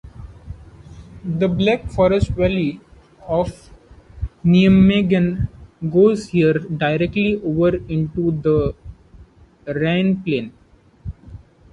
[1.23, 2.81] The Black Forest valley
[3.27, 3.69] of
[4.43, 5.47] Neumagen
[5.91, 8.73] goes here directly over into the
[9.71, 10.53] Rhine plain.